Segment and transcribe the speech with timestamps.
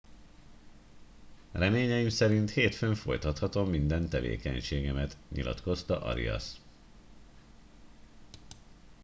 [1.51, 6.53] reményeim szerint hétfőn folytathatom minden tevékenységemet nyilatkozta arias